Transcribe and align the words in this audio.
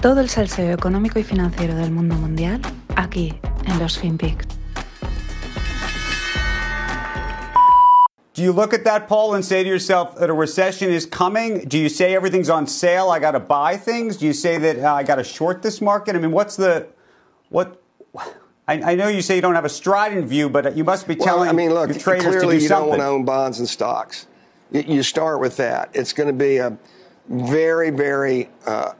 Todo 0.00 0.20
el 0.20 0.28
salseo 0.28 0.72
económico 0.72 1.18
y 1.18 1.24
financiero 1.24 1.74
del 1.74 1.90
mundo 1.90 2.14
mundial 2.14 2.60
aquí 2.94 3.34
en 3.66 3.78
los 3.80 3.98
FinPix. 3.98 4.46
Do 8.34 8.44
you 8.44 8.52
look 8.52 8.72
at 8.72 8.84
that 8.84 9.08
poll 9.08 9.34
and 9.34 9.44
say 9.44 9.64
to 9.64 9.68
yourself 9.68 10.14
that 10.20 10.30
a 10.30 10.32
recession 10.32 10.92
is 10.92 11.04
coming? 11.04 11.66
Do 11.66 11.76
you 11.76 11.88
say 11.88 12.14
everything's 12.14 12.48
on 12.48 12.68
sale? 12.68 13.10
I 13.10 13.18
got 13.18 13.32
to 13.32 13.40
buy 13.40 13.76
things. 13.76 14.16
Do 14.16 14.26
you 14.26 14.32
say 14.32 14.58
that 14.58 14.78
uh, 14.78 14.94
I 14.94 15.02
got 15.02 15.16
to 15.16 15.24
short 15.24 15.62
this 15.62 15.80
market? 15.80 16.14
I 16.14 16.20
mean, 16.20 16.30
what's 16.30 16.54
the 16.54 16.86
what? 17.48 17.82
I, 18.68 18.92
I, 18.92 18.94
know 18.94 19.08
you 19.08 19.22
say 19.22 19.34
you 19.34 19.42
don't 19.42 19.56
have 19.56 19.64
a 19.64 19.68
strident 19.68 20.28
view, 20.28 20.48
but 20.48 20.76
you 20.76 20.84
must 20.84 21.08
be 21.08 21.16
telling 21.16 21.40
well, 21.40 21.50
I 21.50 21.52
mean, 21.52 21.74
look, 21.74 21.98
traders 21.98 22.26
clearly 22.26 22.40
to 22.40 22.58
do 22.58 22.62
you 22.62 22.68
something. 22.68 22.82
don't 22.82 22.88
want 22.90 23.00
to 23.00 23.06
own 23.06 23.24
bonds 23.24 23.58
and 23.58 23.68
stocks. 23.68 24.28
You, 24.70 24.82
you 24.82 25.02
start 25.02 25.40
with 25.40 25.56
that. 25.56 25.90
It's 25.92 26.12
going 26.12 26.28
to 26.28 26.32
be 26.32 26.58
a 26.58 26.78
very, 27.28 27.90
very 27.90 28.50
uh, 28.64 28.92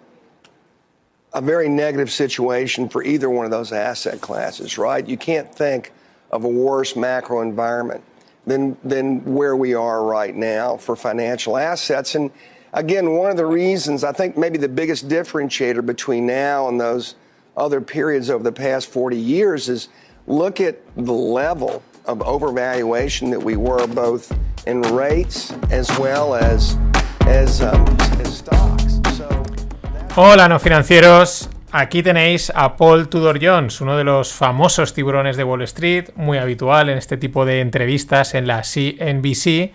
a 1.32 1.40
very 1.40 1.68
negative 1.68 2.10
situation 2.10 2.88
for 2.88 3.02
either 3.02 3.28
one 3.28 3.44
of 3.44 3.50
those 3.50 3.72
asset 3.72 4.20
classes, 4.20 4.78
right? 4.78 5.06
You 5.06 5.16
can't 5.16 5.54
think 5.54 5.92
of 6.30 6.44
a 6.44 6.48
worse 6.48 6.96
macro 6.96 7.40
environment 7.40 8.02
than 8.46 8.76
than 8.82 9.24
where 9.24 9.56
we 9.56 9.74
are 9.74 10.02
right 10.04 10.34
now 10.34 10.76
for 10.76 10.96
financial 10.96 11.56
assets. 11.56 12.14
And 12.14 12.30
again, 12.72 13.12
one 13.12 13.30
of 13.30 13.36
the 13.36 13.46
reasons 13.46 14.04
I 14.04 14.12
think 14.12 14.36
maybe 14.36 14.58
the 14.58 14.68
biggest 14.68 15.08
differentiator 15.08 15.84
between 15.84 16.26
now 16.26 16.68
and 16.68 16.80
those 16.80 17.14
other 17.56 17.80
periods 17.80 18.30
over 18.30 18.42
the 18.42 18.52
past 18.52 18.88
40 18.88 19.16
years 19.16 19.68
is 19.68 19.88
look 20.26 20.60
at 20.60 20.78
the 20.96 21.12
level 21.12 21.82
of 22.04 22.18
overvaluation 22.18 23.30
that 23.30 23.42
we 23.42 23.56
were 23.56 23.86
both 23.88 24.36
in 24.66 24.80
rates 24.82 25.52
as 25.70 25.90
well 25.98 26.34
as 26.34 26.78
as, 27.26 27.60
um, 27.60 27.86
as 28.20 28.38
stocks. 28.38 28.97
Hola, 30.20 30.48
no 30.48 30.58
financieros. 30.58 31.48
Aquí 31.70 32.02
tenéis 32.02 32.50
a 32.52 32.76
Paul 32.76 33.08
Tudor 33.08 33.38
Jones, 33.40 33.80
uno 33.80 33.96
de 33.96 34.02
los 34.02 34.32
famosos 34.32 34.92
tiburones 34.92 35.36
de 35.36 35.44
Wall 35.44 35.62
Street, 35.62 36.06
muy 36.16 36.38
habitual 36.38 36.88
en 36.88 36.98
este 36.98 37.16
tipo 37.16 37.44
de 37.44 37.60
entrevistas 37.60 38.34
en 38.34 38.48
la 38.48 38.62
CNBC. 38.62 39.70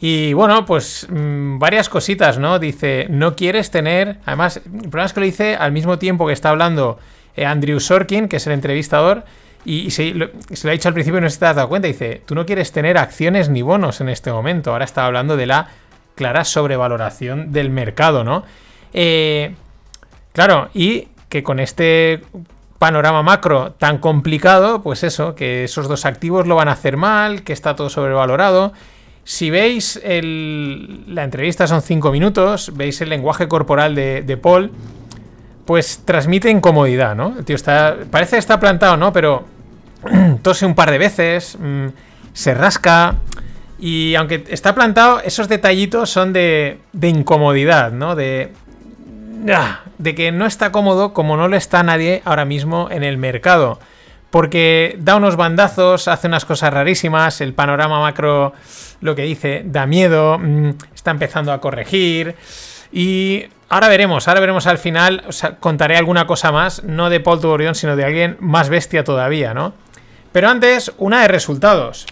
Y 0.00 0.32
bueno, 0.32 0.64
pues 0.64 1.06
mmm, 1.10 1.58
varias 1.58 1.90
cositas, 1.90 2.38
¿no? 2.38 2.58
Dice, 2.58 3.08
no 3.10 3.36
quieres 3.36 3.70
tener. 3.70 4.16
Además, 4.24 4.56
el 4.56 4.88
problema 4.88 5.04
es 5.04 5.12
que 5.12 5.20
lo 5.20 5.26
dice 5.26 5.56
al 5.56 5.72
mismo 5.72 5.98
tiempo 5.98 6.26
que 6.26 6.32
está 6.32 6.48
hablando 6.48 6.98
eh, 7.36 7.44
Andrew 7.44 7.78
Sorkin, 7.78 8.26
que 8.26 8.36
es 8.36 8.46
el 8.46 8.54
entrevistador, 8.54 9.26
y, 9.66 9.80
y 9.80 9.90
se, 9.90 10.14
lo, 10.14 10.30
se, 10.50 10.66
lo, 10.66 10.70
ha 10.70 10.72
dicho 10.72 10.88
al 10.88 10.94
principio 10.94 11.18
y 11.18 11.22
no 11.24 11.28
se 11.28 11.40
te 11.40 11.44
has 11.44 11.56
dado 11.56 11.68
cuenta. 11.68 11.88
Dice, 11.88 12.22
tú 12.24 12.34
no 12.34 12.46
quieres 12.46 12.72
tener 12.72 12.96
acciones 12.96 13.50
ni 13.50 13.60
bonos 13.60 14.00
en 14.00 14.08
este 14.08 14.32
momento. 14.32 14.72
Ahora 14.72 14.86
está 14.86 15.04
hablando 15.04 15.36
de 15.36 15.44
la 15.44 15.68
clara 16.14 16.46
sobrevaloración 16.46 17.52
del 17.52 17.68
mercado, 17.68 18.24
¿no? 18.24 18.44
Eh, 18.92 19.54
claro, 20.32 20.68
y 20.74 21.08
que 21.28 21.42
con 21.42 21.60
este 21.60 22.22
panorama 22.78 23.22
macro 23.22 23.72
tan 23.72 23.98
complicado, 23.98 24.82
pues 24.82 25.02
eso, 25.02 25.34
que 25.34 25.64
esos 25.64 25.88
dos 25.88 26.04
activos 26.04 26.46
lo 26.46 26.54
van 26.54 26.68
a 26.68 26.72
hacer 26.72 26.96
mal, 26.96 27.42
que 27.42 27.52
está 27.52 27.76
todo 27.76 27.90
sobrevalorado. 27.90 28.72
Si 29.24 29.50
veis 29.50 30.00
la 30.04 31.24
entrevista 31.24 31.66
son 31.66 31.82
5 31.82 32.10
minutos, 32.12 32.72
veis 32.74 33.00
el 33.02 33.10
lenguaje 33.10 33.46
corporal 33.46 33.94
de, 33.94 34.38
Paul, 34.40 34.70
pues 35.66 36.02
transmite 36.04 36.48
incomodidad, 36.48 37.14
¿no? 37.14 37.34
El 37.38 37.44
tío 37.44 37.56
parece 38.10 38.36
que 38.36 38.40
está 38.40 38.58
plantado, 38.58 38.96
¿no? 38.96 39.12
Pero 39.12 39.44
tose 40.42 40.64
un 40.64 40.74
par 40.74 40.90
de 40.90 40.96
veces, 40.98 41.58
mmm, 41.60 41.88
se 42.32 42.54
rasca 42.54 43.16
y 43.78 44.14
aunque 44.14 44.44
está 44.48 44.74
plantado, 44.74 45.20
esos 45.20 45.48
detallitos 45.48 46.10
son 46.10 46.32
de, 46.32 46.80
incomodidad, 47.00 47.92
¿no? 47.92 48.16
De 49.98 50.14
que 50.14 50.32
no 50.32 50.46
está 50.46 50.72
cómodo 50.72 51.12
como 51.12 51.36
no 51.36 51.48
lo 51.48 51.56
está 51.56 51.82
nadie 51.82 52.22
ahora 52.24 52.44
mismo 52.44 52.88
en 52.90 53.02
el 53.02 53.18
mercado. 53.18 53.78
Porque 54.30 54.96
da 54.98 55.16
unos 55.16 55.36
bandazos, 55.36 56.06
hace 56.06 56.26
unas 56.26 56.44
cosas 56.44 56.72
rarísimas, 56.72 57.40
el 57.40 57.54
panorama 57.54 58.00
macro, 58.00 58.52
lo 59.00 59.14
que 59.14 59.22
dice, 59.22 59.62
da 59.64 59.86
miedo, 59.86 60.38
está 60.94 61.12
empezando 61.12 61.52
a 61.52 61.60
corregir. 61.60 62.34
Y 62.92 63.46
ahora 63.70 63.88
veremos, 63.88 64.28
ahora 64.28 64.40
veremos 64.40 64.66
al 64.66 64.78
final, 64.78 65.24
o 65.26 65.60
contaré 65.60 65.96
alguna 65.96 66.26
cosa 66.26 66.52
más, 66.52 66.84
no 66.84 67.08
de 67.08 67.20
Paul 67.20 67.40
Tuborión, 67.40 67.74
sino 67.74 67.96
de 67.96 68.04
alguien 68.04 68.36
más 68.40 68.68
bestia 68.68 69.02
todavía, 69.02 69.54
¿no? 69.54 69.72
Pero 70.32 70.50
antes, 70.50 70.92
una 70.98 71.22
de 71.22 71.28
resultados. 71.28 72.06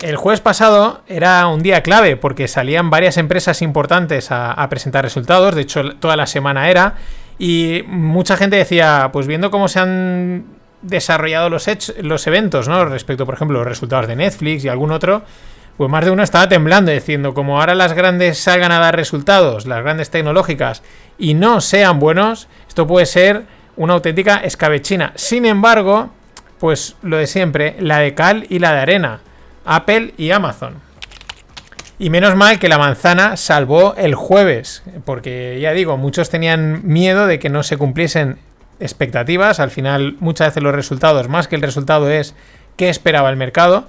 El 0.00 0.16
jueves 0.16 0.40
pasado 0.40 1.02
era 1.06 1.46
un 1.46 1.62
día 1.62 1.82
clave 1.82 2.16
porque 2.16 2.48
salían 2.48 2.90
varias 2.90 3.16
empresas 3.16 3.62
importantes 3.62 4.28
a, 4.30 4.66
presentar 4.68 5.04
resultados, 5.04 5.54
de 5.54 5.62
hecho 5.62 5.96
toda 5.96 6.16
la 6.16 6.26
semana 6.26 6.68
era, 6.68 6.94
y 7.38 7.82
mucha 7.86 8.36
gente 8.36 8.56
decía, 8.56 9.10
pues 9.12 9.26
viendo 9.26 9.50
cómo 9.50 9.68
se 9.68 9.80
han 9.80 10.44
desarrollado 10.82 11.48
los, 11.48 11.66
los 12.02 12.26
eventos, 12.26 12.68
¿no? 12.68 12.84
Respecto, 12.84 13.24
por 13.24 13.34
ejemplo, 13.34 13.58
los 13.58 13.66
resultados 13.66 14.06
de 14.06 14.16
Netflix 14.16 14.64
y 14.64 14.68
algún 14.68 14.90
otro, 14.90 15.22
pues 15.76 15.90
más 15.90 16.04
de 16.04 16.10
uno 16.10 16.22
estaba 16.22 16.48
temblando 16.48 16.92
diciendo, 16.92 17.32
como 17.32 17.60
ahora 17.60 17.74
las 17.74 17.94
grandes 17.94 18.38
salgan 18.38 18.72
a 18.72 18.80
dar 18.80 18.96
resultados, 18.96 19.66
las 19.66 19.82
grandes 19.82 20.10
tecnológicas, 20.10 20.82
y 21.18 21.34
no 21.34 21.60
sean 21.60 21.98
buenos, 21.98 22.48
esto 22.68 22.86
puede 22.86 23.06
ser 23.06 23.44
una 23.76 23.94
auténtica 23.94 24.36
escabechina. 24.36 25.12
Sin 25.16 25.46
embargo, 25.46 26.10
pues 26.58 26.96
lo 27.02 27.16
de 27.16 27.26
siempre, 27.26 27.76
la 27.80 27.98
de 27.98 28.14
cal 28.14 28.46
y 28.48 28.58
la 28.58 28.72
de 28.72 28.80
arena. 28.80 29.20
Apple 29.64 30.14
y 30.16 30.30
Amazon. 30.30 30.74
Y 31.98 32.10
menos 32.10 32.34
mal 32.34 32.58
que 32.58 32.68
la 32.68 32.78
manzana 32.78 33.36
salvó 33.36 33.94
el 33.96 34.14
jueves, 34.14 34.82
porque 35.04 35.58
ya 35.60 35.72
digo, 35.72 35.96
muchos 35.96 36.28
tenían 36.28 36.80
miedo 36.84 37.26
de 37.26 37.38
que 37.38 37.50
no 37.50 37.62
se 37.62 37.76
cumpliesen 37.76 38.38
expectativas. 38.80 39.60
Al 39.60 39.70
final, 39.70 40.16
muchas 40.18 40.48
veces 40.48 40.62
los 40.62 40.74
resultados, 40.74 41.28
más 41.28 41.46
que 41.46 41.54
el 41.54 41.62
resultado, 41.62 42.10
es 42.10 42.34
qué 42.76 42.88
esperaba 42.88 43.30
el 43.30 43.36
mercado. 43.36 43.86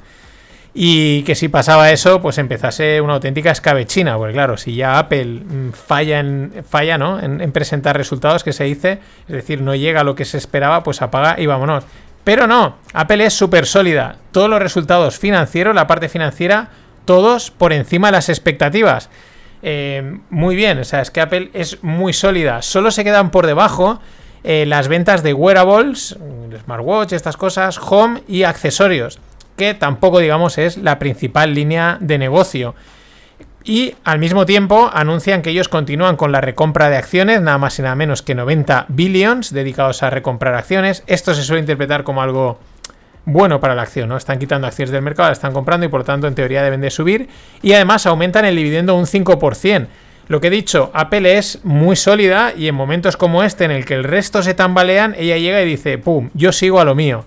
Y 0.77 1.23
que 1.23 1.35
si 1.35 1.47
pasaba 1.47 1.89
eso, 1.91 2.21
pues 2.21 2.37
empezase 2.37 2.99
una 2.99 3.13
auténtica 3.13 3.49
escabechina. 3.49 4.17
Porque 4.17 4.33
claro, 4.33 4.57
si 4.57 4.75
ya 4.75 4.99
Apple 4.99 5.41
falla, 5.71 6.19
en, 6.19 6.51
falla 6.69 6.97
¿no? 6.97 7.19
en 7.21 7.51
presentar 7.53 7.97
resultados, 7.97 8.43
que 8.43 8.51
se 8.51 8.65
dice, 8.65 8.99
es 9.27 9.35
decir, 9.35 9.61
no 9.61 9.73
llega 9.73 10.01
a 10.01 10.03
lo 10.03 10.15
que 10.15 10.25
se 10.25 10.37
esperaba, 10.37 10.83
pues 10.83 11.01
apaga 11.01 11.39
y 11.39 11.45
vámonos. 11.45 11.85
Pero 12.25 12.47
no, 12.47 12.77
Apple 12.91 13.23
es 13.23 13.33
súper 13.33 13.67
sólida. 13.67 14.17
Todos 14.33 14.49
los 14.49 14.59
resultados 14.59 15.17
financieros, 15.17 15.75
la 15.75 15.87
parte 15.87 16.09
financiera, 16.09 16.69
todos 17.05 17.51
por 17.51 17.71
encima 17.71 18.07
de 18.07 18.13
las 18.13 18.29
expectativas. 18.29 19.09
Eh, 19.61 20.17
muy 20.31 20.55
bien, 20.55 20.79
o 20.79 20.83
sea, 20.83 21.01
es 21.01 21.11
que 21.11 21.21
Apple 21.21 21.51
es 21.53 21.83
muy 21.83 22.13
sólida. 22.13 22.63
Solo 22.63 22.89
se 22.89 23.03
quedan 23.03 23.29
por 23.29 23.45
debajo 23.45 24.01
eh, 24.43 24.65
las 24.67 24.87
ventas 24.87 25.21
de 25.21 25.33
wearables, 25.33 26.17
smartwatch, 26.63 27.13
estas 27.13 27.37
cosas, 27.37 27.79
home 27.79 28.23
y 28.27 28.43
accesorios, 28.43 29.19
que 29.55 29.75
tampoco, 29.75 30.17
digamos, 30.17 30.57
es 30.57 30.77
la 30.77 30.97
principal 30.97 31.53
línea 31.53 31.97
de 32.01 32.17
negocio. 32.17 32.73
Y 33.67 33.95
al 34.03 34.19
mismo 34.19 34.45
tiempo 34.45 34.91
anuncian 34.93 35.41
que 35.41 35.49
ellos 35.49 35.69
continúan 35.69 36.17
con 36.17 36.31
la 36.31 36.39
recompra 36.39 36.87
de 36.91 36.97
acciones, 36.97 37.41
nada 37.41 37.57
más 37.57 37.79
y 37.79 37.81
nada 37.81 37.95
menos 37.95 38.21
que 38.21 38.35
90 38.35 38.85
billions 38.89 39.51
dedicados 39.51 40.03
a 40.03 40.11
recomprar 40.11 40.53
acciones. 40.53 41.03
Esto 41.07 41.33
se 41.33 41.41
suele 41.41 41.61
interpretar 41.61 42.03
como 42.03 42.21
algo 42.21 42.59
bueno 43.25 43.59
para 43.59 43.73
la 43.73 43.81
acción, 43.81 44.07
¿no? 44.07 44.17
Están 44.17 44.37
quitando 44.37 44.67
acciones 44.67 44.91
del 44.91 45.01
mercado, 45.01 45.29
las 45.29 45.39
están 45.39 45.51
comprando 45.51 45.87
y 45.87 45.89
por 45.89 46.03
tanto 46.03 46.27
en 46.27 46.35
teoría 46.35 46.61
deben 46.61 46.79
de 46.79 46.91
subir. 46.91 47.27
Y 47.63 47.73
además 47.73 48.05
aumentan 48.05 48.45
el 48.45 48.55
dividendo 48.55 48.93
un 48.93 49.07
5%. 49.07 49.87
Lo 50.27 50.39
que 50.39 50.47
he 50.47 50.51
dicho, 50.51 50.91
Apple 50.93 51.35
es 51.35 51.63
muy 51.63 51.95
sólida 51.95 52.53
y 52.55 52.67
en 52.67 52.75
momentos 52.75 53.17
como 53.17 53.43
este 53.43 53.65
en 53.65 53.71
el 53.71 53.85
que 53.85 53.95
el 53.95 54.03
resto 54.03 54.43
se 54.43 54.53
tambalean, 54.53 55.15
ella 55.17 55.37
llega 55.37 55.61
y 55.63 55.65
dice, 55.65 55.97
¡pum! 55.97 56.29
Yo 56.35 56.51
sigo 56.51 56.79
a 56.79 56.85
lo 56.85 56.93
mío. 56.93 57.25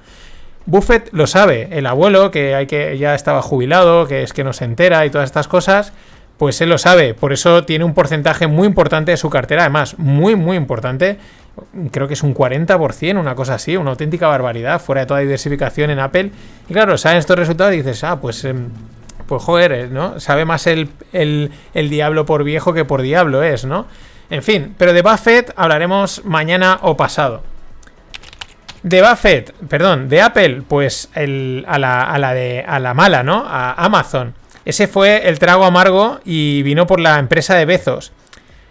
Buffett 0.66 1.09
lo 1.12 1.26
sabe, 1.26 1.69
el 1.72 1.87
abuelo 1.87 2.31
que, 2.31 2.55
hay 2.55 2.66
que 2.66 2.99
ya 2.99 3.15
estaba 3.15 3.41
jubilado, 3.41 4.06
que 4.06 4.23
es 4.23 4.32
que 4.32 4.44
no 4.44 4.52
se 4.52 4.67
entera 4.67 5.06
y 5.06 5.11
todas 5.11 5.26
estas 5.26 5.49
cosas, 5.49 5.93
pues 6.38 6.61
él 6.61 6.69
lo 6.69 6.79
sabe, 6.79 7.14
por 7.14 7.32
eso 7.32 7.64
tiene 7.64 7.85
un 7.85 7.94
porcentaje 7.94 8.46
muy 8.46 8.67
importante 8.67 9.11
de 9.11 9.17
su 9.17 9.29
cartera, 9.29 9.62
además, 9.62 9.99
muy, 9.99 10.37
muy 10.37 10.56
importante. 10.56 11.19
Creo 11.90 12.06
que 12.06 12.14
es 12.14 12.23
un 12.23 12.32
40%, 12.32 13.19
una 13.19 13.35
cosa 13.35 13.55
así, 13.55 13.76
una 13.76 13.90
auténtica 13.90 14.29
barbaridad, 14.29 14.81
fuera 14.81 15.00
de 15.00 15.06
toda 15.08 15.20
diversificación 15.20 15.90
en 15.90 15.99
Apple. 15.99 16.31
Y 16.69 16.73
claro, 16.73 16.96
saben 16.96 17.19
estos 17.19 17.37
resultados 17.37 17.75
y 17.75 17.79
dices, 17.79 18.05
ah, 18.05 18.20
pues, 18.20 18.46
pues 19.26 19.43
joder, 19.43 19.90
¿no? 19.90 20.20
Sabe 20.20 20.44
más 20.44 20.69
el, 20.69 20.90
el, 21.12 21.50
el 21.75 21.90
diablo 21.90 22.25
por 22.25 22.44
viejo 22.44 22.73
que 22.73 22.84
por 22.84 23.02
diablo 23.02 23.43
es, 23.43 23.64
¿no? 23.64 23.87
En 24.31 24.44
fin, 24.44 24.75
pero 24.79 24.93
de 24.93 25.02
Buffett 25.02 25.52
hablaremos 25.56 26.25
mañana 26.25 26.79
o 26.82 26.96
pasado. 26.96 27.43
De 28.84 29.02
Buffett, 29.02 29.52
perdón, 29.69 30.08
de 30.08 30.23
Apple, 30.23 30.62
pues 30.69 31.11
el, 31.14 31.64
a, 31.67 31.79
la, 31.79 32.02
a, 32.02 32.19
la 32.19 32.32
de, 32.32 32.64
a 32.67 32.79
la 32.79 32.94
mala, 32.94 33.25
¿no? 33.25 33.44
A 33.44 33.73
Amazon. 33.73 34.34
Ese 34.69 34.87
fue 34.87 35.26
el 35.31 35.38
trago 35.38 35.65
amargo 35.65 36.20
y 36.26 36.62
vino 36.62 36.87
por 36.87 37.00
la 37.00 37.19
empresa 37.19 37.55
de 37.55 37.65
Bezos. 37.65 38.12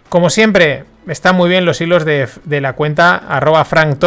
Como 0.08 0.30
siempre, 0.30 0.84
están 1.08 1.34
muy 1.34 1.48
bien 1.48 1.64
los 1.64 1.80
hilos 1.80 2.04
de, 2.04 2.28
la 2.60 2.74
cuenta 2.74 3.16
arroba 3.16 3.64
Frank 3.64 3.98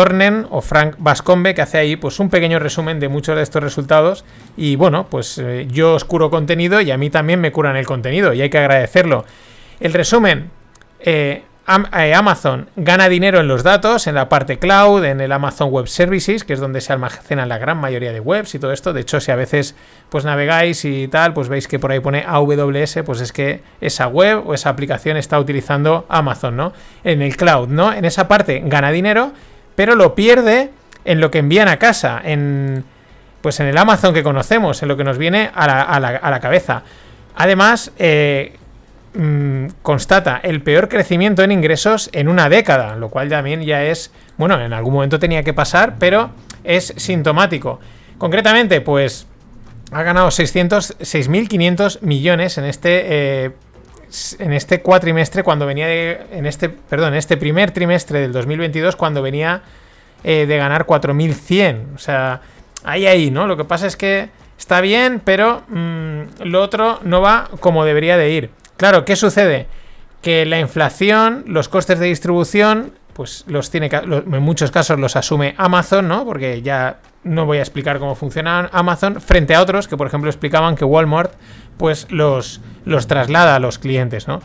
o 0.50 0.62
Frank 0.62 0.96
Bascombe, 1.00 1.54
que 1.54 1.62
hace 1.62 1.80
ahí 1.80 1.98
pues 1.98 2.22
un 2.22 2.30
pequeño 2.30 2.60
resumen 2.60 3.02
de 3.02 3.10
muchos 3.10 3.36
de 3.36 3.44
estos 3.44 3.62
resultados. 3.62 4.24
Y 4.56 4.78
bueno, 4.78 5.08
pues 5.10 5.38
eh, 5.38 5.68
yo 5.70 5.96
os 5.96 6.06
curo 6.06 6.30
contenido 6.30 6.80
y 6.80 6.92
a 6.92 6.98
mí 6.98 7.10
también 7.10 7.42
me 7.42 7.52
curan 7.52 7.76
el 7.76 7.86
contenido 7.86 8.34
y 8.34 8.42
hay 8.42 8.50
que 8.50 8.60
agradecerlo. 8.60 9.26
El 9.82 9.92
resumen, 9.92 10.50
eh, 11.02 11.44
Amazon 11.74 12.70
gana 12.76 13.10
dinero 13.10 13.40
en 13.40 13.48
los 13.48 13.64
datos, 13.64 14.08
en 14.08 14.16
la 14.16 14.30
parte 14.30 14.60
cloud, 14.60 15.04
en 15.06 15.22
el 15.22 15.32
Amazon 15.32 15.70
Web 15.70 15.88
Services, 15.88 16.44
que 16.44 16.54
es 16.54 16.60
donde 16.60 16.82
se 16.82 16.94
almacenan 16.94 17.50
la 17.50 17.58
gran 17.58 17.78
mayoría 17.78 18.12
de 18.12 18.20
webs 18.20 18.56
y 18.56 18.60
todo 18.60 18.72
esto. 18.72 18.94
De 18.94 19.02
hecho, 19.02 19.20
si 19.20 19.32
a 19.32 19.36
veces 19.36 19.76
pues 20.10 20.26
navegáis 20.26 20.86
y 20.86 21.08
tal, 21.08 21.34
pues 21.34 21.50
veis 21.50 21.68
que 21.68 21.80
por 21.80 21.92
ahí 21.92 22.00
pone 22.00 22.24
AWS, 22.28 23.00
pues 23.06 23.22
es 23.22 23.32
que 23.32 23.62
esa 23.80 24.08
web 24.08 24.48
o 24.48 24.54
esa 24.54 24.70
aplicación 24.70 25.18
está 25.18 25.40
utilizando 25.40 26.06
Amazon, 26.10 26.56
¿no? 26.56 26.74
En 27.04 27.22
el 27.22 27.38
cloud, 27.38 27.68
¿no? 27.68 27.94
En 27.94 28.06
esa 28.06 28.28
parte 28.28 28.62
gana 28.66 28.92
dinero, 28.92 29.32
pero 29.76 29.96
lo 29.96 30.16
pierde 30.16 30.72
en 31.06 31.20
lo 31.20 31.32
que 31.32 31.40
envían 31.40 31.68
a 31.68 31.78
casa, 31.78 32.22
en 32.24 32.84
pues 33.42 33.60
en 33.60 33.66
el 33.66 33.78
Amazon 33.78 34.14
que 34.14 34.24
conocemos, 34.24 34.82
en 34.84 34.88
lo 34.88 34.98
que 34.98 35.04
nos 35.04 35.18
viene 35.18 35.50
a 35.54 35.68
la, 35.68 35.82
a 35.82 36.00
la, 36.00 36.10
a 36.10 36.32
la 36.32 36.40
cabeza. 36.40 36.84
Además, 37.36 37.92
eh, 37.98 38.58
mmm, 39.14 39.68
constata 39.82 40.40
el 40.44 40.62
peor 40.62 40.90
crecimiento 40.90 41.44
en 41.44 41.52
ingresos 41.52 42.10
en 42.14 42.28
una 42.28 42.50
década, 42.50 42.96
lo 42.96 43.10
cual 43.10 43.30
también 43.30 43.62
ya 43.62 43.84
es, 43.84 44.12
bueno, 44.38 44.60
en 44.62 44.74
algún 44.74 44.94
momento 44.94 45.20
tenía 45.20 45.44
que 45.44 45.54
pasar, 45.54 45.96
pero 46.00 46.32
es 46.64 46.94
sintomático. 46.98 47.80
Concretamente, 48.18 48.82
pues 48.82 49.28
ha 49.92 50.04
ganado 50.04 50.32
600, 50.32 51.00
6.500 51.00 52.02
millones 52.02 52.58
en 52.58 52.66
este 52.66 53.46
eh, 53.46 53.52
en 54.40 54.54
este 54.54 54.82
cuatrimestre 54.82 55.44
cuando 55.44 55.66
venía 55.66 55.88
de, 55.88 56.22
en 56.32 56.46
este 56.46 56.70
perdón 56.70 57.14
en 57.14 57.20
este 57.20 57.38
primer 57.38 57.72
trimestre 57.72 58.20
del 58.20 58.34
2022 58.34 58.96
cuando 58.96 59.22
venía 59.22 59.62
eh, 60.24 60.46
de 60.46 60.58
ganar 60.58 60.86
4.100 60.86 61.96
o 61.96 61.98
sea 61.98 62.42
ahí 62.84 63.06
ahí 63.08 63.32
no 63.32 63.48
lo 63.48 63.56
que 63.56 63.64
pasa 63.64 63.88
es 63.88 63.96
que 63.96 64.30
está 64.58 64.82
bien 64.82 65.22
pero 65.24 65.64
mmm, 65.70 66.22
lo 66.44 66.62
otro 66.62 67.00
no 67.04 67.22
va 67.22 67.50
como 67.62 67.86
debería 67.86 68.18
de 68.18 68.32
ir 68.32 68.50
Claro, 68.82 69.06
¿qué 69.06 69.16
sucede? 69.16 69.68
Que 70.24 70.44
la 70.44 70.60
inflación, 70.60 71.44
los 71.46 71.70
costes 71.70 72.00
de 72.00 72.08
distribución, 72.08 72.94
pues 73.14 73.44
los 73.46 73.70
tiene 73.70 73.90
que, 73.90 73.98
en 73.98 74.42
muchos 74.42 74.72
casos 74.72 75.00
los 75.00 75.16
asume 75.16 75.54
Amazon, 75.60 76.08
¿no? 76.08 76.26
Porque 76.26 76.64
ya 76.64 76.98
no 77.24 77.46
voy 77.46 77.60
a 77.60 77.62
explicar 77.62 78.00
cómo 78.00 78.16
funciona 78.16 78.72
Amazon, 78.74 79.22
frente 79.22 79.54
a 79.54 79.62
otros 79.62 79.88
que, 79.88 79.98
por 79.98 80.08
ejemplo, 80.08 80.32
explicaban 80.32 80.76
que 80.76 80.84
Walmart, 80.84 81.34
pues 81.78 82.08
los, 82.10 82.60
los 82.84 83.06
traslada 83.06 83.56
a 83.56 83.60
los 83.60 83.78
clientes, 83.78 84.28
¿no? 84.28 84.42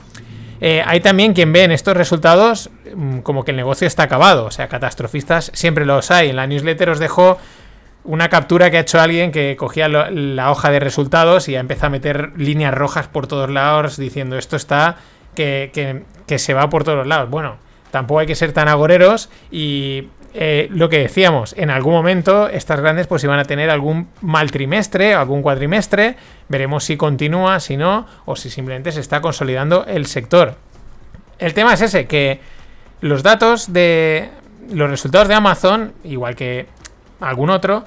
Eh, 0.60 0.82
hay 0.84 1.00
también 1.00 1.32
quien 1.32 1.50
ve 1.54 1.64
en 1.64 1.72
estos 1.72 1.96
resultados 1.96 2.68
mm, 2.94 3.20
como 3.20 3.42
que 3.42 3.52
el 3.52 3.56
negocio 3.56 3.86
está 3.86 4.02
acabado, 4.02 4.44
o 4.44 4.50
sea, 4.50 4.68
catastrofistas 4.68 5.50
siempre 5.54 5.86
los 5.86 6.10
hay. 6.10 6.28
En 6.28 6.36
la 6.36 6.46
newsletter 6.46 6.90
os 6.90 6.98
dejo 6.98 7.38
una 8.06 8.28
captura 8.28 8.70
que 8.70 8.78
ha 8.78 8.80
hecho 8.80 9.00
alguien 9.00 9.32
que 9.32 9.56
cogía 9.56 9.88
la 9.88 10.50
hoja 10.50 10.70
de 10.70 10.80
resultados 10.80 11.48
y 11.48 11.56
empezado 11.56 11.88
a 11.88 11.90
meter 11.90 12.32
líneas 12.36 12.72
rojas 12.72 13.08
por 13.08 13.26
todos 13.26 13.50
lados 13.50 13.96
diciendo 13.96 14.38
esto 14.38 14.56
está 14.56 14.96
que, 15.34 15.70
que, 15.72 16.02
que, 16.26 16.38
se 16.38 16.54
va 16.54 16.70
por 16.70 16.84
todos 16.84 17.06
lados. 17.06 17.28
Bueno, 17.28 17.56
tampoco 17.90 18.20
hay 18.20 18.26
que 18.26 18.34
ser 18.34 18.52
tan 18.52 18.68
agoreros 18.68 19.28
y 19.50 20.08
eh, 20.38 20.68
lo 20.70 20.90
que 20.90 20.98
decíamos, 20.98 21.54
en 21.56 21.70
algún 21.70 21.94
momento 21.94 22.48
estas 22.48 22.80
grandes 22.80 23.06
pues 23.06 23.24
iban 23.24 23.38
a 23.38 23.46
tener 23.46 23.70
algún 23.70 24.08
mal 24.20 24.50
trimestre, 24.50 25.14
algún 25.14 25.40
cuatrimestre, 25.40 26.16
veremos 26.48 26.84
si 26.84 26.98
continúa, 26.98 27.58
si 27.58 27.78
no, 27.78 28.06
o 28.26 28.36
si 28.36 28.50
simplemente 28.50 28.92
se 28.92 29.00
está 29.00 29.22
consolidando 29.22 29.86
el 29.86 30.04
sector. 30.04 30.56
El 31.38 31.54
tema 31.54 31.72
es 31.72 31.80
ese, 31.80 32.06
que 32.06 32.40
los 33.00 33.22
datos 33.22 33.72
de 33.72 34.28
los 34.70 34.90
resultados 34.90 35.28
de 35.28 35.34
Amazon, 35.34 35.94
igual 36.04 36.36
que 36.36 36.66
algún 37.20 37.50
otro, 37.50 37.84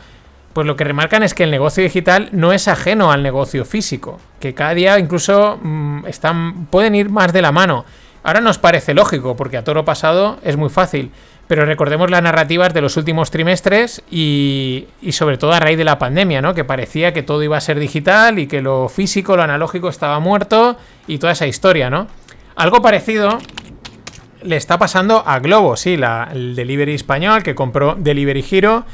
pues 0.53 0.65
lo 0.65 0.75
que 0.75 0.83
remarcan 0.83 1.23
es 1.23 1.33
que 1.33 1.43
el 1.43 1.51
negocio 1.51 1.83
digital 1.83 2.29
no 2.31 2.53
es 2.53 2.67
ajeno 2.67 3.11
al 3.11 3.23
negocio 3.23 3.65
físico, 3.65 4.19
que 4.39 4.53
cada 4.53 4.73
día 4.73 4.99
incluso 4.99 5.59
mmm, 5.61 6.05
están, 6.07 6.65
pueden 6.67 6.95
ir 6.95 7.09
más 7.09 7.33
de 7.33 7.41
la 7.41 7.51
mano. 7.51 7.85
Ahora 8.23 8.41
nos 8.41 8.57
parece 8.57 8.93
lógico, 8.93 9.35
porque 9.35 9.57
a 9.57 9.63
toro 9.63 9.85
pasado 9.85 10.39
es 10.43 10.57
muy 10.57 10.69
fácil, 10.69 11.11
pero 11.47 11.65
recordemos 11.65 12.11
las 12.11 12.21
narrativas 12.21 12.73
de 12.73 12.81
los 12.81 12.97
últimos 12.97 13.31
trimestres 13.31 14.03
y, 14.11 14.87
y, 15.01 15.13
sobre 15.13 15.37
todo 15.37 15.53
a 15.53 15.59
raíz 15.59 15.77
de 15.77 15.83
la 15.83 15.97
pandemia, 15.97 16.41
¿no? 16.41 16.53
Que 16.53 16.63
parecía 16.63 17.13
que 17.13 17.23
todo 17.23 17.41
iba 17.41 17.57
a 17.57 17.61
ser 17.61 17.79
digital 17.79 18.37
y 18.37 18.47
que 18.47 18.61
lo 18.61 18.89
físico, 18.89 19.35
lo 19.35 19.43
analógico 19.43 19.89
estaba 19.89 20.19
muerto 20.19 20.77
y 21.07 21.17
toda 21.17 21.33
esa 21.33 21.47
historia, 21.47 21.89
¿no? 21.89 22.07
Algo 22.55 22.81
parecido 22.81 23.39
le 24.43 24.57
está 24.57 24.77
pasando 24.77 25.23
a 25.25 25.39
Globo, 25.39 25.75
sí, 25.75 25.97
la, 25.97 26.29
el 26.31 26.55
delivery 26.55 26.93
español 26.93 27.43
que 27.43 27.55
compró 27.55 27.95
Delivery 27.97 28.45
Hero 28.49 28.85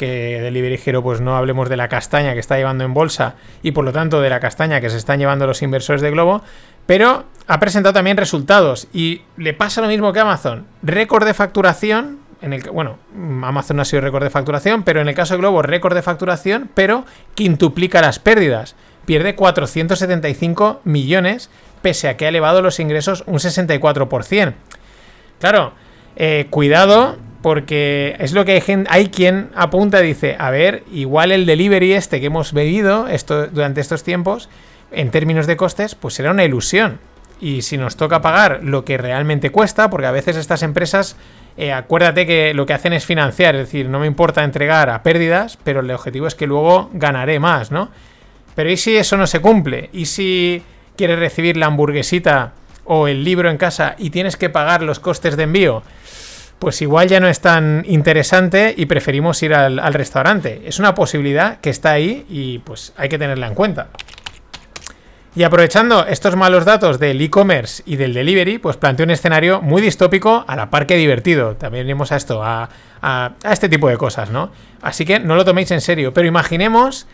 que 0.00 0.40
Delivery 0.40 0.80
Hero 0.82 1.02
pues 1.02 1.20
no 1.20 1.36
hablemos 1.36 1.68
de 1.68 1.76
la 1.76 1.88
castaña 1.88 2.32
que 2.32 2.40
está 2.40 2.56
llevando 2.56 2.84
en 2.84 2.94
bolsa 2.94 3.34
y 3.62 3.72
por 3.72 3.84
lo 3.84 3.92
tanto 3.92 4.22
de 4.22 4.30
la 4.30 4.40
castaña 4.40 4.80
que 4.80 4.88
se 4.88 4.96
están 4.96 5.18
llevando 5.18 5.46
los 5.46 5.60
inversores 5.60 6.00
de 6.00 6.10
Globo, 6.10 6.40
pero 6.86 7.26
ha 7.46 7.60
presentado 7.60 7.92
también 7.92 8.16
resultados 8.16 8.88
y 8.94 9.20
le 9.36 9.52
pasa 9.52 9.82
lo 9.82 9.88
mismo 9.88 10.14
que 10.14 10.20
Amazon, 10.20 10.64
récord 10.82 11.26
de 11.26 11.34
facturación, 11.34 12.18
en 12.40 12.54
el 12.54 12.62
bueno, 12.70 12.96
Amazon 13.14 13.76
no 13.76 13.82
ha 13.82 13.84
sido 13.84 14.00
récord 14.00 14.24
de 14.24 14.30
facturación, 14.30 14.84
pero 14.84 15.02
en 15.02 15.08
el 15.08 15.14
caso 15.14 15.34
de 15.34 15.40
Globo 15.40 15.60
récord 15.60 15.94
de 15.94 16.00
facturación, 16.00 16.70
pero 16.72 17.04
quintuplica 17.34 18.00
las 18.00 18.18
pérdidas, 18.18 18.76
pierde 19.04 19.34
475 19.34 20.80
millones 20.84 21.50
pese 21.82 22.08
a 22.08 22.16
que 22.16 22.24
ha 22.24 22.30
elevado 22.30 22.62
los 22.62 22.80
ingresos 22.80 23.22
un 23.26 23.38
64%. 23.38 24.54
Claro, 25.40 25.74
eh, 26.16 26.46
cuidado 26.48 27.18
porque 27.42 28.16
es 28.18 28.32
lo 28.32 28.44
que 28.44 28.52
hay, 28.52 28.60
gente, 28.60 28.90
hay 28.92 29.08
quien 29.08 29.50
apunta 29.54 30.02
y 30.02 30.08
dice, 30.08 30.36
a 30.38 30.50
ver, 30.50 30.84
igual 30.92 31.32
el 31.32 31.46
delivery 31.46 31.94
este 31.94 32.20
que 32.20 32.26
hemos 32.26 32.52
bebido 32.52 33.06
esto, 33.08 33.46
durante 33.46 33.80
estos 33.80 34.02
tiempos, 34.02 34.48
en 34.92 35.10
términos 35.10 35.46
de 35.46 35.56
costes, 35.56 35.94
pues 35.94 36.14
será 36.14 36.30
una 36.32 36.44
ilusión. 36.44 36.98
Y 37.40 37.62
si 37.62 37.78
nos 37.78 37.96
toca 37.96 38.20
pagar 38.20 38.60
lo 38.62 38.84
que 38.84 38.98
realmente 38.98 39.50
cuesta, 39.50 39.88
porque 39.88 40.06
a 40.06 40.10
veces 40.10 40.36
estas 40.36 40.62
empresas, 40.62 41.16
eh, 41.56 41.72
acuérdate 41.72 42.26
que 42.26 42.52
lo 42.52 42.66
que 42.66 42.74
hacen 42.74 42.92
es 42.92 43.06
financiar, 43.06 43.54
es 43.54 43.62
decir, 43.62 43.88
no 43.88 43.98
me 43.98 44.06
importa 44.06 44.44
entregar 44.44 44.90
a 44.90 45.02
pérdidas, 45.02 45.58
pero 45.64 45.80
el 45.80 45.90
objetivo 45.90 46.26
es 46.26 46.34
que 46.34 46.46
luego 46.46 46.90
ganaré 46.92 47.40
más, 47.40 47.70
¿no? 47.70 47.90
Pero 48.54 48.70
¿y 48.70 48.76
si 48.76 48.96
eso 48.96 49.16
no 49.16 49.26
se 49.26 49.40
cumple? 49.40 49.88
¿Y 49.94 50.04
si 50.06 50.62
quieres 50.96 51.18
recibir 51.18 51.56
la 51.56 51.66
hamburguesita 51.66 52.52
o 52.84 53.08
el 53.08 53.24
libro 53.24 53.48
en 53.48 53.56
casa 53.56 53.94
y 53.96 54.10
tienes 54.10 54.36
que 54.36 54.50
pagar 54.50 54.82
los 54.82 55.00
costes 55.00 55.38
de 55.38 55.44
envío? 55.44 55.82
Pues 56.60 56.82
igual 56.82 57.08
ya 57.08 57.20
no 57.20 57.26
es 57.26 57.40
tan 57.40 57.84
interesante 57.88 58.74
y 58.76 58.84
preferimos 58.84 59.42
ir 59.42 59.54
al, 59.54 59.94
restaurante. 59.94 60.62
Es 60.66 60.78
una 60.78 60.94
posibilidad 60.94 61.58
que 61.58 61.70
está 61.70 61.92
ahí 61.92 62.26
y 62.28 62.58
pues 62.58 62.92
hay 62.98 63.08
que 63.08 63.18
tenerla 63.18 63.46
en 63.46 63.54
cuenta. 63.54 63.88
Y 65.34 65.42
aprovechando 65.44 66.06
estos 66.06 66.36
malos 66.36 66.66
datos 66.66 66.98
del 66.98 67.20
e-commerce 67.20 67.82
y 67.86 67.96
del 67.96 68.12
delivery, 68.12 68.58
pues 68.58 68.76
planteo 68.76 69.04
un 69.04 69.10
escenario 69.10 69.62
muy 69.62 69.80
distópico 69.80 70.44
a 70.46 70.54
la 70.54 70.68
par 70.68 70.86
que 70.86 70.96
divertido. 70.96 71.56
También 71.56 71.86
iremos 71.86 72.12
a 72.12 72.16
esto, 72.16 72.42
a, 72.44 72.68
a, 73.00 73.32
a 73.42 73.52
este 73.52 73.70
tipo 73.70 73.88
de 73.88 73.96
cosas, 73.96 74.30
¿no? 74.30 74.50
Así 74.82 75.06
que 75.06 75.18
no 75.18 75.36
lo 75.36 75.46
toméis 75.46 75.70
en 75.70 75.80
serio, 75.80 76.12
pero 76.12 76.28
imaginemos 76.28 77.06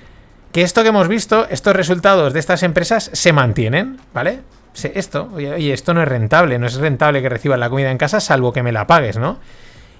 que 0.51 0.63
esto 0.63 0.83
que 0.83 0.89
hemos 0.89 1.07
visto, 1.07 1.47
estos 1.51 1.77
resultados 1.77 2.33
de 2.33 2.41
estas 2.41 2.65
empresas 2.65 3.11
se 3.13 3.33
mantienen, 3.33 4.01
¿vale? 4.13 4.41
Esto, 4.85 5.31
oye, 5.35 5.73
esto 5.73 5.95
no 5.95 6.03
es 6.03 6.09
rentable, 6.09 6.59
no 6.59 6.67
es 6.67 6.75
rentable 6.77 7.23
que 7.23 7.29
recibas 7.29 7.59
la 7.59 7.71
comida 7.71 7.91
en 7.91 7.99
casa 7.99 8.21
salvo 8.21 8.53
que 8.53 8.63
me 8.63 8.73
la 8.73 8.87
pagues, 8.87 9.17
¿no? 9.17 9.39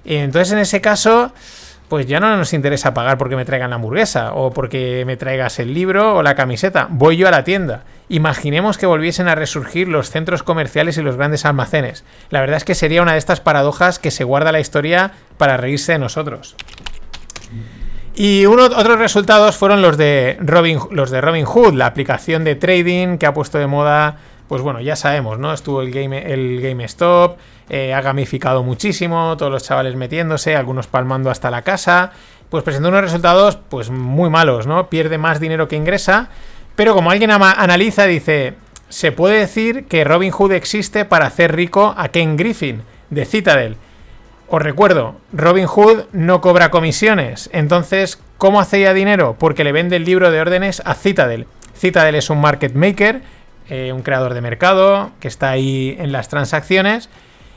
Entonces 0.05 0.53
en 0.53 0.59
ese 0.59 0.79
caso, 0.81 1.33
pues 1.89 2.05
ya 2.05 2.19
no 2.19 2.35
nos 2.35 2.53
interesa 2.53 2.93
pagar 2.93 3.17
porque 3.17 3.35
me 3.35 3.45
traigan 3.45 3.69
la 3.69 3.77
hamburguesa 3.77 4.33
o 4.33 4.51
porque 4.51 5.03
me 5.05 5.17
traigas 5.17 5.59
el 5.59 5.73
libro 5.73 6.15
o 6.15 6.23
la 6.23 6.35
camiseta, 6.35 6.87
voy 6.89 7.17
yo 7.17 7.27
a 7.27 7.31
la 7.31 7.43
tienda. 7.43 7.83
Imaginemos 8.09 8.77
que 8.77 8.85
volviesen 8.85 9.27
a 9.27 9.35
resurgir 9.35 9.87
los 9.87 10.09
centros 10.09 10.43
comerciales 10.43 10.97
y 10.97 11.01
los 11.01 11.17
grandes 11.17 11.45
almacenes. 11.45 12.05
La 12.29 12.39
verdad 12.39 12.57
es 12.57 12.63
que 12.63 12.75
sería 12.75 13.01
una 13.01 13.13
de 13.13 13.17
estas 13.17 13.41
paradojas 13.41 13.99
que 13.99 14.11
se 14.11 14.23
guarda 14.23 14.51
la 14.51 14.61
historia 14.61 15.11
para 15.37 15.57
reírse 15.57 15.93
de 15.93 15.99
nosotros. 15.99 16.55
Y 18.15 18.47
uno, 18.47 18.63
otros 18.63 18.97
resultados 18.97 19.55
fueron 19.57 19.81
los 19.81 19.95
de 19.95 20.37
Robin, 20.39 20.79
los 20.89 21.11
de 21.11 21.21
Robin 21.21 21.45
Hood, 21.45 21.75
la 21.75 21.85
aplicación 21.85 22.43
de 22.43 22.55
trading 22.55 23.17
que 23.17 23.27
ha 23.27 23.33
puesto 23.33 23.59
de 23.59 23.67
moda 23.67 24.17
pues 24.47 24.61
bueno, 24.61 24.79
ya 24.81 24.95
sabemos, 24.95 25.39
¿no? 25.39 25.53
Estuvo 25.53 25.81
el 25.81 25.91
Game, 25.91 26.31
el 26.31 26.61
GameStop, 26.61 27.37
eh, 27.69 27.93
ha 27.93 28.01
gamificado 28.01 28.63
muchísimo, 28.63 29.35
todos 29.37 29.51
los 29.51 29.63
chavales 29.63 29.95
metiéndose, 29.95 30.55
algunos 30.55 30.87
palmando 30.87 31.29
hasta 31.29 31.51
la 31.51 31.63
casa, 31.63 32.11
pues 32.49 32.63
presentó 32.63 32.89
unos 32.89 33.01
resultados 33.01 33.57
pues 33.69 33.89
muy 33.89 34.29
malos, 34.29 34.67
¿no? 34.67 34.89
Pierde 34.89 35.17
más 35.17 35.39
dinero 35.39 35.67
que 35.67 35.75
ingresa, 35.75 36.29
pero 36.75 36.93
como 36.93 37.11
alguien 37.11 37.31
analiza, 37.31 38.05
dice, 38.05 38.53
se 38.89 39.11
puede 39.11 39.39
decir 39.39 39.85
que 39.85 40.03
Robin 40.03 40.31
Hood 40.31 40.53
existe 40.53 41.03
para 41.03 41.25
hacer 41.25 41.55
rico 41.55 41.93
a 41.97 42.07
Ken 42.09 42.37
Griffin, 42.37 42.83
de 43.09 43.25
Citadel. 43.25 43.77
Os 44.49 44.61
recuerdo, 44.61 45.15
Robin 45.33 45.65
Hood 45.65 46.05
no 46.13 46.39
cobra 46.39 46.71
comisiones, 46.71 47.49
entonces, 47.51 48.21
¿cómo 48.37 48.61
hacía 48.61 48.93
dinero? 48.93 49.35
Porque 49.37 49.65
le 49.65 49.73
vende 49.73 49.97
el 49.97 50.05
libro 50.05 50.31
de 50.31 50.39
órdenes 50.39 50.81
a 50.85 50.93
Citadel. 50.93 51.47
Citadel 51.75 52.15
es 52.15 52.29
un 52.29 52.39
market 52.39 52.73
maker, 52.73 53.21
eh, 53.69 53.91
un 53.93 54.01
creador 54.01 54.33
de 54.33 54.41
mercado 54.41 55.11
que 55.19 55.27
está 55.27 55.49
ahí 55.49 55.95
en 55.99 56.11
las 56.11 56.29
transacciones. 56.29 57.09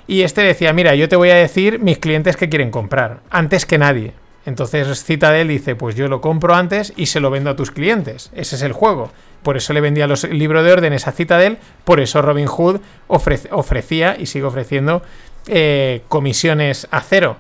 Y 0.07 0.23
este 0.23 0.43
decía, 0.43 0.73
mira, 0.73 0.95
yo 0.95 1.09
te 1.09 1.17
voy 1.17 1.31
a 1.31 1.37
decir 1.37 1.79
mis 1.79 1.99
clientes 1.99 2.37
que 2.37 2.49
quieren 2.49 2.71
comprar, 2.71 3.21
antes 3.31 3.65
que 3.65 3.79
nadie. 3.79 4.13
Entonces 4.47 5.05
Citadel 5.05 5.49
dice, 5.49 5.77
pues 5.77 5.95
yo 5.95 6.09
lo 6.09 6.21
compro 6.21 6.55
antes 6.55 6.93
y 6.97 7.07
se 7.07 7.21
lo 7.21 7.31
vendo 7.31 7.51
a 7.51 7.57
tus 7.57 7.71
clientes. 7.71 8.31
Ese 8.35 8.57
es 8.57 8.63
el 8.63 8.73
juego. 8.73 9.13
Por 9.43 9.57
eso 9.57 9.73
le 9.73 9.81
vendía 9.81 10.07
los 10.07 10.25
libros 10.25 10.65
de 10.65 10.73
órdenes 10.73 11.07
a 11.07 11.13
Citadel, 11.13 11.59
por 11.85 12.01
eso 12.01 12.21
Robin 12.23 12.47
Hood 12.47 12.81
ofrecía 13.07 14.17
y 14.19 14.27
sigue 14.27 14.45
ofreciendo 14.45 15.03
eh, 15.47 16.03
comisiones 16.09 16.89
a 16.91 17.01
cero. 17.01 17.37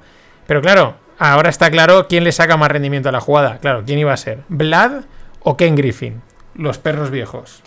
Pero 0.46 0.62
claro, 0.62 0.96
ahora 1.18 1.50
está 1.50 1.70
claro 1.70 2.06
quién 2.08 2.24
le 2.24 2.32
saca 2.32 2.56
más 2.56 2.70
rendimiento 2.70 3.08
a 3.08 3.12
la 3.12 3.20
jugada. 3.20 3.58
Claro, 3.58 3.82
¿quién 3.84 3.98
iba 3.98 4.12
a 4.12 4.16
ser? 4.16 4.40
¿Vlad 4.48 5.04
o 5.42 5.56
Ken 5.56 5.74
Griffin? 5.74 6.22
Los 6.54 6.78
perros 6.78 7.10
viejos. 7.10 7.62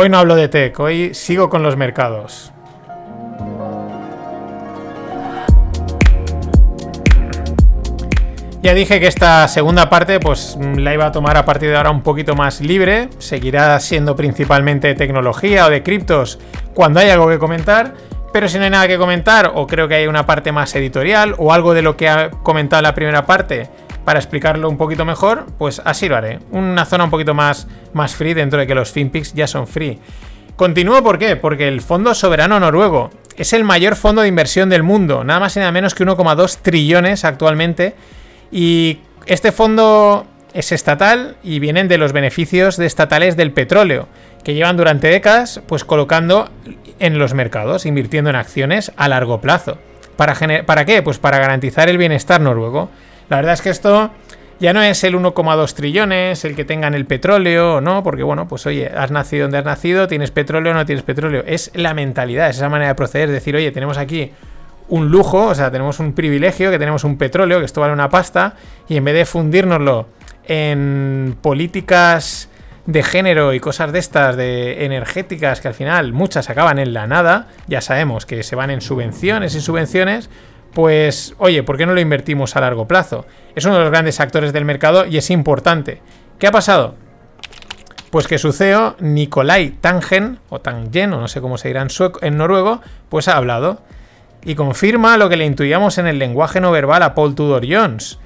Hoy 0.00 0.08
no 0.08 0.18
hablo 0.18 0.36
de 0.36 0.46
tech, 0.46 0.78
hoy 0.78 1.12
sigo 1.12 1.50
con 1.50 1.64
los 1.64 1.76
mercados. 1.76 2.52
Ya 8.62 8.74
dije 8.74 9.00
que 9.00 9.08
esta 9.08 9.48
segunda 9.48 9.90
parte 9.90 10.20
pues 10.20 10.56
la 10.76 10.94
iba 10.94 11.06
a 11.06 11.10
tomar 11.10 11.36
a 11.36 11.44
partir 11.44 11.70
de 11.70 11.76
ahora 11.76 11.90
un 11.90 12.02
poquito 12.02 12.36
más 12.36 12.60
libre, 12.60 13.08
seguirá 13.18 13.80
siendo 13.80 14.14
principalmente 14.14 14.94
tecnología 14.94 15.66
o 15.66 15.70
de 15.70 15.82
criptos 15.82 16.38
cuando 16.74 17.00
hay 17.00 17.10
algo 17.10 17.28
que 17.28 17.38
comentar, 17.38 17.94
pero 18.38 18.48
si 18.48 18.56
no 18.56 18.62
hay 18.62 18.70
nada 18.70 18.86
que 18.86 18.98
comentar 18.98 19.50
o 19.52 19.66
creo 19.66 19.88
que 19.88 19.96
hay 19.96 20.06
una 20.06 20.24
parte 20.24 20.52
más 20.52 20.72
editorial 20.76 21.34
o 21.38 21.52
algo 21.52 21.74
de 21.74 21.82
lo 21.82 21.96
que 21.96 22.08
ha 22.08 22.30
comentado 22.30 22.80
la 22.82 22.94
primera 22.94 23.26
parte 23.26 23.68
para 24.04 24.20
explicarlo 24.20 24.70
un 24.70 24.76
poquito 24.76 25.04
mejor, 25.04 25.46
pues 25.58 25.82
así 25.84 26.08
lo 26.08 26.14
haré. 26.14 26.38
Una 26.52 26.84
zona 26.84 27.02
un 27.02 27.10
poquito 27.10 27.34
más, 27.34 27.66
más 27.94 28.14
free 28.14 28.34
dentro 28.34 28.60
de 28.60 28.68
que 28.68 28.76
los 28.76 28.92
FinPix 28.92 29.34
ya 29.34 29.48
son 29.48 29.66
free. 29.66 29.98
Continúo, 30.54 31.02
¿por 31.02 31.18
qué? 31.18 31.34
Porque 31.34 31.66
el 31.66 31.80
Fondo 31.80 32.14
Soberano 32.14 32.60
Noruego 32.60 33.10
es 33.36 33.52
el 33.52 33.64
mayor 33.64 33.96
fondo 33.96 34.22
de 34.22 34.28
inversión 34.28 34.68
del 34.68 34.84
mundo, 34.84 35.24
nada 35.24 35.40
más 35.40 35.56
y 35.56 35.58
nada 35.58 35.72
menos 35.72 35.96
que 35.96 36.06
1,2 36.06 36.58
trillones 36.62 37.24
actualmente. 37.24 37.96
Y 38.52 38.98
este 39.26 39.50
fondo 39.50 40.28
es 40.54 40.70
estatal 40.70 41.38
y 41.42 41.58
vienen 41.58 41.88
de 41.88 41.98
los 41.98 42.12
beneficios 42.12 42.78
estatales 42.78 43.36
del 43.36 43.50
petróleo, 43.50 44.06
que 44.44 44.54
llevan 44.54 44.76
durante 44.76 45.08
décadas 45.08 45.60
pues 45.66 45.82
colocando 45.82 46.48
en 46.98 47.18
los 47.18 47.34
mercados, 47.34 47.86
invirtiendo 47.86 48.30
en 48.30 48.36
acciones 48.36 48.92
a 48.96 49.08
largo 49.08 49.40
plazo. 49.40 49.78
¿Para, 50.16 50.34
¿Para 50.64 50.84
qué? 50.84 51.02
Pues 51.02 51.18
para 51.18 51.38
garantizar 51.38 51.88
el 51.88 51.98
bienestar 51.98 52.40
noruego. 52.40 52.90
La 53.28 53.36
verdad 53.36 53.54
es 53.54 53.62
que 53.62 53.70
esto 53.70 54.10
ya 54.60 54.72
no 54.72 54.82
es 54.82 55.04
el 55.04 55.14
1,2 55.14 55.74
trillones, 55.74 56.44
el 56.44 56.56
que 56.56 56.64
tengan 56.64 56.94
el 56.94 57.06
petróleo, 57.06 57.80
¿no? 57.80 58.02
Porque 58.02 58.24
bueno, 58.24 58.48
pues 58.48 58.66
oye, 58.66 58.88
has 58.88 59.10
nacido 59.10 59.44
donde 59.44 59.58
has 59.58 59.64
nacido, 59.64 60.08
tienes 60.08 60.32
petróleo 60.32 60.72
o 60.72 60.74
no 60.74 60.84
tienes 60.84 61.04
petróleo. 61.04 61.44
Es 61.46 61.70
la 61.74 61.94
mentalidad, 61.94 62.50
es 62.50 62.56
esa 62.56 62.68
manera 62.68 62.88
de 62.88 62.94
proceder, 62.96 63.28
es 63.28 63.34
decir, 63.34 63.54
oye, 63.54 63.70
tenemos 63.70 63.98
aquí 63.98 64.32
un 64.88 65.10
lujo, 65.10 65.46
o 65.46 65.54
sea, 65.54 65.70
tenemos 65.70 66.00
un 66.00 66.12
privilegio, 66.12 66.70
que 66.70 66.78
tenemos 66.78 67.04
un 67.04 67.16
petróleo, 67.18 67.60
que 67.60 67.66
esto 67.66 67.80
vale 67.80 67.92
una 67.92 68.08
pasta, 68.08 68.54
y 68.88 68.96
en 68.96 69.04
vez 69.04 69.14
de 69.14 69.24
fundírnoslo 69.26 70.08
en 70.48 71.36
políticas 71.40 72.48
de 72.88 73.02
género 73.02 73.52
y 73.52 73.60
cosas 73.60 73.92
de 73.92 73.98
estas, 73.98 74.34
de 74.34 74.86
energéticas, 74.86 75.60
que 75.60 75.68
al 75.68 75.74
final 75.74 76.14
muchas 76.14 76.48
acaban 76.48 76.78
en 76.78 76.94
la 76.94 77.06
nada, 77.06 77.48
ya 77.66 77.82
sabemos 77.82 78.24
que 78.24 78.42
se 78.42 78.56
van 78.56 78.70
en 78.70 78.80
subvenciones 78.80 79.54
y 79.54 79.60
subvenciones, 79.60 80.30
pues 80.72 81.34
oye, 81.36 81.62
¿por 81.62 81.76
qué 81.76 81.84
no 81.84 81.92
lo 81.92 82.00
invertimos 82.00 82.56
a 82.56 82.62
largo 82.62 82.88
plazo? 82.88 83.26
Es 83.54 83.66
uno 83.66 83.74
de 83.76 83.82
los 83.82 83.90
grandes 83.90 84.20
actores 84.20 84.54
del 84.54 84.64
mercado 84.64 85.04
y 85.04 85.18
es 85.18 85.30
importante. 85.30 86.00
¿Qué 86.38 86.46
ha 86.46 86.50
pasado? 86.50 86.94
Pues 88.08 88.26
que 88.26 88.38
su 88.38 88.54
CEO, 88.54 88.96
Nikolai 89.00 89.68
Tangen, 89.68 90.38
o 90.48 90.62
Tangen, 90.62 91.12
o 91.12 91.20
no 91.20 91.28
sé 91.28 91.42
cómo 91.42 91.58
se 91.58 91.68
dirá 91.68 91.82
en, 91.82 91.88
en 92.22 92.36
noruego, 92.38 92.80
pues 93.10 93.28
ha 93.28 93.36
hablado. 93.36 93.82
Y 94.46 94.54
confirma 94.54 95.18
lo 95.18 95.28
que 95.28 95.36
le 95.36 95.44
intuíamos 95.44 95.98
en 95.98 96.06
el 96.06 96.18
lenguaje 96.18 96.58
no 96.58 96.70
verbal 96.70 97.02
a 97.02 97.14
Paul 97.14 97.34
Tudor 97.34 97.66
Jones. 97.68 98.18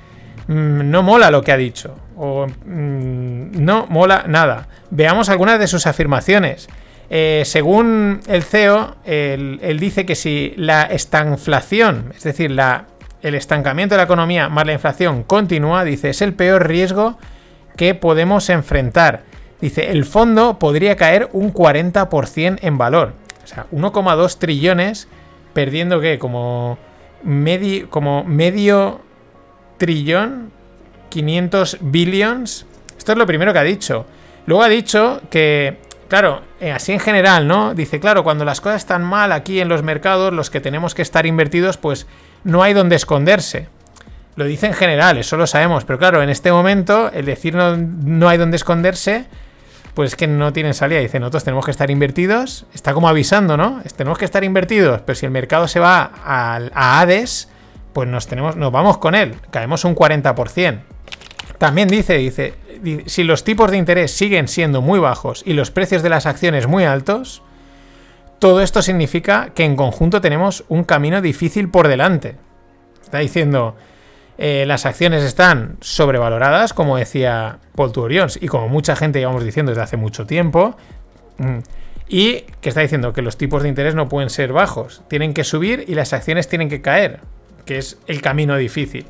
Mm, 0.49 0.91
no 0.91 1.03
mola 1.03 1.31
lo 1.31 1.43
que 1.43 1.53
ha 1.53 1.57
dicho. 1.57 1.95
O 2.17 2.47
mm, 2.47 3.65
no 3.65 3.87
mola 3.89 4.25
nada. 4.27 4.69
Veamos 4.91 5.29
algunas 5.29 5.59
de 5.59 5.67
sus 5.67 5.87
afirmaciones. 5.87 6.69
Eh, 7.11 7.43
según 7.45 8.21
el 8.27 8.43
CEO, 8.43 8.97
él, 9.05 9.77
dice 9.79 10.07
que 10.07 10.15
si 10.15 10.55
la 10.57 10.85
estanflación, 10.85 12.13
es 12.17 12.23
decir, 12.23 12.51
la, 12.51 12.87
el 13.21 13.35
estancamiento 13.35 13.95
de 13.95 13.99
la 13.99 14.05
economía 14.05 14.49
más 14.49 14.67
la 14.67 14.73
inflación 14.73 15.23
continúa, 15.23 15.85
dice, 15.85 16.11
es 16.11 16.23
el 16.23 16.33
peor 16.33 16.67
riesgo 16.67 17.19
que 17.77 17.95
podemos 17.95 18.49
enfrentar. 18.49 19.25
Dice, 19.61 19.91
el 19.91 20.05
fondo 20.05 20.59
podría 20.59 20.97
caer 20.97 21.29
un 21.33 21.53
40% 21.53 22.59
en 22.63 22.79
valor. 22.79 23.13
O 23.45 23.47
sea, 23.47 23.67
1,2 23.73 24.39
trillones 24.39 25.07
perdiendo 25.53 26.01
qué? 26.01 26.19
Como 26.19 26.79
como 27.91 28.25
medio 28.25 29.01
trillón, 29.79 30.51
500 31.09 31.79
billions. 31.81 32.67
Esto 32.97 33.13
es 33.13 33.19
lo 33.19 33.27
primero 33.27 33.53
que 33.53 33.59
ha 33.59 33.65
dicho. 33.65 34.07
Luego 34.47 34.63
ha 34.63 34.69
dicho 34.69 35.21
que 35.31 35.79
Claro, 36.13 36.43
eh, 36.61 36.71
así 36.71 36.93
en 36.93 37.01
general, 37.01 37.49
¿no? 37.49 37.73
Dice, 37.73 37.99
claro, 37.99 38.23
cuando 38.23 38.45
las 38.45 38.61
cosas 38.61 38.83
están 38.83 39.03
mal 39.03 39.33
aquí 39.33 39.63
en 39.63 39.69
los 39.71 39.83
mercados, 39.83 40.31
los 40.31 40.51
que 40.51 40.61
tenemos 40.61 40.95
que 40.95 41.01
estar 41.01 41.25
invertidos, 41.25 41.79
pues 41.79 42.07
no 42.45 42.63
hay 42.63 42.75
donde 42.75 42.97
esconderse. 42.97 43.69
Lo 44.37 44.45
dice 44.45 44.67
en 44.67 44.75
general, 44.75 45.17
eso 45.17 45.39
lo 45.39 45.47
sabemos, 45.47 45.87
pero 45.87 45.99
claro, 45.99 46.23
en 46.23 46.29
este 46.29 46.53
momento, 46.53 47.11
el 47.15 47.25
decir 47.25 47.55
no, 47.55 47.79
no 47.79 48.29
hay 48.29 48.37
donde 48.37 48.57
esconderse, 48.59 49.25
pues 49.95 50.11
es 50.11 50.17
que 50.17 50.27
no 50.27 50.53
tienen 50.53 50.75
salida. 50.75 51.01
Dice, 51.01 51.19
nosotros 51.19 51.45
tenemos 51.45 51.65
que 51.65 51.71
estar 51.71 51.91
invertidos, 51.91 52.67
está 52.75 52.93
como 52.93 53.09
avisando, 53.09 53.57
¿no? 53.57 53.81
Tenemos 53.97 54.19
que 54.19 54.27
estar 54.27 54.45
invertidos, 54.45 55.01
pero 55.07 55.17
si 55.17 55.25
el 55.25 55.33
mercado 55.33 55.67
se 55.67 55.81
va 55.81 56.13
a, 56.27 56.61
a 56.75 57.01
Hades, 57.01 57.49
pues 57.93 58.09
nos, 58.09 58.27
tenemos, 58.27 58.57
nos 58.57 58.73
vamos 58.73 58.99
con 58.99 59.15
él, 59.15 59.37
caemos 59.51 59.85
un 59.85 59.95
40%. 59.95 60.81
También 61.59 61.89
dice, 61.89 62.15
dice, 62.15 62.55
si 63.07 63.25
los 63.25 63.45
tipos 63.45 63.71
de 63.71 63.77
interés 63.77 64.11
siguen 64.11 64.49
siendo 64.49 64.83
muy 64.83 64.99
bajos 64.99 65.43
y 65.47 65.53
los 65.53 65.71
precios 65.71 66.03
de 66.03 66.09
las 66.09 66.27
acciones 66.27 66.67
muy 66.67 66.85
altos, 66.85 67.43
todo 68.39 68.61
esto 68.61 68.83
significa 68.83 69.51
que 69.55 69.65
en 69.65 69.77
conjunto 69.77 70.21
tenemos 70.21 70.65
un 70.69 70.83
camino 70.83 71.21
difícil 71.21 71.69
por 71.69 71.87
delante. 71.87 72.37
Está 73.01 73.19
diciendo, 73.19 73.77
eh, 74.39 74.65
las 74.67 74.87
acciones 74.87 75.23
están 75.23 75.77
sobrevaloradas, 75.81 76.73
como 76.73 76.97
decía 76.97 77.59
Paul 77.77 77.93
Tudor 77.93 78.13
y 78.41 78.49
como 78.49 78.69
mucha 78.69 78.97
gente 78.97 79.21
llevamos 79.21 79.45
diciendo 79.45 79.71
desde 79.71 79.83
hace 79.83 79.97
mucho 79.97 80.27
tiempo, 80.27 80.77
mm, 81.39 81.59
y 82.09 82.41
que 82.61 82.71
está 82.71 82.81
diciendo 82.81 83.13
que 83.13 83.23
los 83.23 83.37
tipos 83.37 83.63
de 83.63 83.69
interés 83.69 83.95
no 83.95 84.09
pueden 84.09 84.31
ser 84.31 84.53
bajos, 84.53 85.03
tienen 85.09 85.35
que 85.35 85.45
subir 85.45 85.85
y 85.87 85.95
las 85.95 86.13
acciones 86.13 86.49
tienen 86.49 86.69
que 86.69 86.83
caer, 86.83 87.21
que 87.65 87.79
es 87.79 87.99
el 88.07 88.21
camino 88.21 88.57
difícil. 88.57 89.07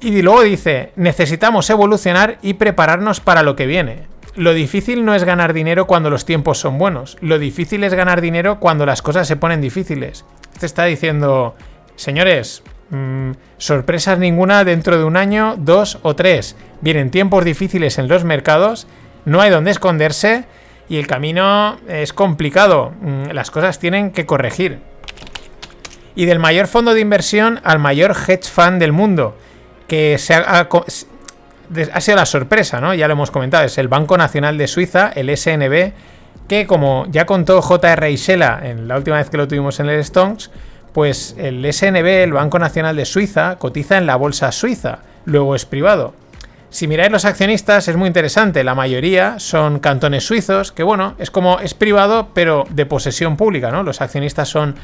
Y 0.00 0.20
luego 0.20 0.42
dice, 0.42 0.92
necesitamos 0.96 1.70
evolucionar 1.70 2.38
y 2.42 2.54
prepararnos 2.54 3.20
para 3.20 3.42
lo 3.42 3.56
que 3.56 3.66
viene. 3.66 4.06
Lo 4.36 4.52
difícil 4.52 5.04
no 5.04 5.14
es 5.14 5.24
ganar 5.24 5.52
dinero 5.52 5.86
cuando 5.86 6.10
los 6.10 6.26
tiempos 6.26 6.58
son 6.58 6.76
buenos, 6.76 7.16
lo 7.20 7.38
difícil 7.38 7.84
es 7.84 7.94
ganar 7.94 8.20
dinero 8.20 8.58
cuando 8.58 8.84
las 8.84 9.00
cosas 9.00 9.28
se 9.28 9.36
ponen 9.36 9.60
difíciles. 9.60 10.24
Te 10.58 10.66
está 10.66 10.84
diciendo, 10.84 11.54
señores, 11.94 12.62
mm, 12.90 13.30
sorpresas 13.58 14.18
ninguna 14.18 14.64
dentro 14.64 14.98
de 14.98 15.04
un 15.04 15.16
año, 15.16 15.54
dos 15.56 15.98
o 16.02 16.16
tres. 16.16 16.56
Vienen 16.80 17.10
tiempos 17.10 17.44
difíciles 17.44 17.96
en 17.98 18.08
los 18.08 18.24
mercados, 18.24 18.88
no 19.24 19.40
hay 19.40 19.50
donde 19.50 19.70
esconderse 19.70 20.44
y 20.88 20.96
el 20.96 21.06
camino 21.06 21.78
es 21.88 22.12
complicado. 22.12 22.92
Mm, 23.00 23.30
las 23.30 23.50
cosas 23.50 23.78
tienen 23.78 24.10
que 24.10 24.26
corregir. 24.26 24.80
Y 26.16 26.26
del 26.26 26.38
mayor 26.38 26.66
fondo 26.66 26.94
de 26.94 27.00
inversión 27.00 27.60
al 27.64 27.78
mayor 27.78 28.12
hedge 28.12 28.44
fund 28.44 28.80
del 28.80 28.92
mundo 28.92 29.36
que 29.88 30.16
se 30.18 30.34
ha, 30.34 30.60
ha, 30.60 32.00
sido 32.00 32.16
la 32.16 32.26
sorpresa, 32.26 32.80
¿no? 32.80 32.94
Ya 32.94 33.08
lo 33.08 33.12
hemos 33.12 33.30
comentado, 33.30 33.64
es 33.64 33.78
el 33.78 33.88
Banco 33.88 34.16
Nacional 34.16 34.56
de 34.56 34.66
Suiza, 34.66 35.10
el 35.14 35.34
SNB, 35.36 35.92
que 36.48 36.66
como 36.66 37.06
ya 37.10 37.26
contó 37.26 37.60
J.R. 37.60 38.10
Isela 38.10 38.60
en 38.62 38.88
la 38.88 38.96
última 38.96 39.16
vez 39.16 39.30
que 39.30 39.36
lo 39.36 39.48
tuvimos 39.48 39.80
en 39.80 39.88
el 39.88 40.00
Stones, 40.00 40.50
pues 40.92 41.34
el 41.38 41.70
SNB, 41.72 42.06
el 42.22 42.32
Banco 42.32 42.58
Nacional 42.58 42.96
de 42.96 43.04
Suiza, 43.04 43.56
cotiza 43.56 43.98
en 43.98 44.06
la 44.06 44.16
bolsa 44.16 44.52
suiza, 44.52 45.00
luego 45.24 45.56
es 45.56 45.66
privado. 45.66 46.14
Si 46.70 46.88
miráis 46.88 47.12
los 47.12 47.24
accionistas 47.24 47.86
es 47.88 47.96
muy 47.96 48.08
interesante, 48.08 48.64
la 48.64 48.74
mayoría 48.74 49.38
son 49.38 49.78
cantones 49.78 50.24
suizos, 50.24 50.72
que 50.72 50.82
bueno, 50.82 51.14
es 51.18 51.30
como 51.30 51.60
es 51.60 51.72
privado 51.72 52.30
pero 52.34 52.64
de 52.70 52.84
posesión 52.84 53.36
pública, 53.36 53.70
¿no? 53.70 53.82
Los 53.82 54.00
accionistas 54.00 54.48
son 54.48 54.74